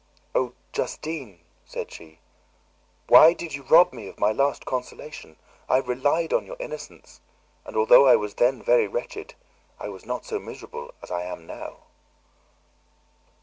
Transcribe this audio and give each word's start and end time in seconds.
"Oh, 0.33 0.53
Justine!" 0.73 1.41
said 1.63 1.91
she. 1.91 2.17
"Why 3.07 3.33
did 3.33 3.53
you 3.53 3.61
rob 3.61 3.93
me 3.93 4.07
of 4.07 4.19
my 4.19 4.31
last 4.31 4.65
consolation? 4.65 5.37
I 5.69 5.77
relied 5.77 6.33
on 6.33 6.47
your 6.47 6.55
innocence, 6.59 7.21
and 7.67 7.77
although 7.77 8.07
I 8.07 8.15
was 8.15 8.33
then 8.33 8.63
very 8.63 8.87
wretched, 8.87 9.35
I 9.79 9.89
was 9.89 10.03
not 10.03 10.25
so 10.25 10.39
miserable 10.39 10.91
as 11.03 11.11
I 11.11 11.21
am 11.25 11.45
now." 11.45 11.81